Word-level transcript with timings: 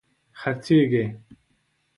خرڅیږې 0.39 1.05